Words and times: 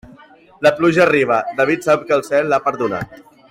La 0.67 0.71
pluja 0.79 1.03
arriba, 1.03 1.37
David 1.61 1.87
sap 1.89 2.09
que 2.09 2.19
el 2.19 2.27
cel 2.31 2.51
l'ha 2.55 2.63
perdonat. 2.71 3.19